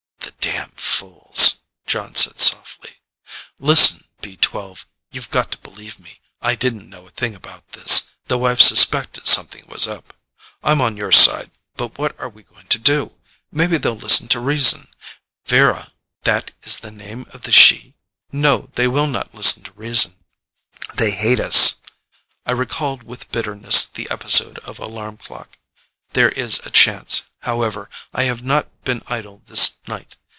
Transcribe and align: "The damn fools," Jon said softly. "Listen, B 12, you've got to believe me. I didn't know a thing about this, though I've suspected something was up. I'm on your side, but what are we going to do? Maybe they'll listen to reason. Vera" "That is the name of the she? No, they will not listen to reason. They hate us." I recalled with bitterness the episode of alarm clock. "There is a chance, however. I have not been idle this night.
"The 0.43 0.47
damn 0.47 0.69
fools," 0.71 1.59
Jon 1.85 2.15
said 2.15 2.39
softly. 2.39 2.97
"Listen, 3.59 4.07
B 4.21 4.37
12, 4.37 4.87
you've 5.11 5.29
got 5.29 5.51
to 5.51 5.57
believe 5.59 5.99
me. 5.99 6.19
I 6.41 6.55
didn't 6.55 6.89
know 6.89 7.05
a 7.05 7.11
thing 7.11 7.35
about 7.35 7.73
this, 7.73 8.09
though 8.25 8.45
I've 8.45 8.61
suspected 8.61 9.27
something 9.27 9.65
was 9.67 9.87
up. 9.87 10.15
I'm 10.63 10.81
on 10.81 10.97
your 10.97 11.11
side, 11.11 11.51
but 11.75 11.99
what 11.99 12.19
are 12.19 12.29
we 12.29 12.41
going 12.41 12.65
to 12.67 12.79
do? 12.79 13.17
Maybe 13.51 13.77
they'll 13.77 13.93
listen 13.95 14.27
to 14.29 14.39
reason. 14.39 14.87
Vera" 15.45 15.91
"That 16.23 16.51
is 16.63 16.77
the 16.79 16.91
name 16.91 17.27
of 17.31 17.43
the 17.43 17.51
she? 17.51 17.95
No, 18.31 18.69
they 18.73 18.87
will 18.87 19.07
not 19.07 19.35
listen 19.35 19.61
to 19.65 19.73
reason. 19.73 20.23
They 20.95 21.11
hate 21.11 21.39
us." 21.39 21.75
I 22.47 22.51
recalled 22.53 23.03
with 23.03 23.31
bitterness 23.31 23.85
the 23.85 24.07
episode 24.09 24.57
of 24.59 24.79
alarm 24.79 25.17
clock. 25.17 25.59
"There 26.13 26.29
is 26.29 26.57
a 26.59 26.71
chance, 26.71 27.23
however. 27.41 27.89
I 28.11 28.23
have 28.23 28.43
not 28.43 28.83
been 28.83 29.03
idle 29.07 29.43
this 29.45 29.73
night. 29.87 30.17